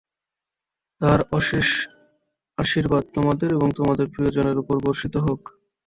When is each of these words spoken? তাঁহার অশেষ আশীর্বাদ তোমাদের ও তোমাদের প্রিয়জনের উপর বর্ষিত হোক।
তাঁহার 1.01 1.21
অশেষ 1.31 1.67
আশীর্বাদ 2.57 3.03
তোমাদের 3.15 3.51
ও 3.55 3.71
তোমাদের 3.77 4.07
প্রিয়জনের 4.13 4.57
উপর 4.57 4.75
বর্ষিত 4.85 5.15
হোক। 5.25 5.41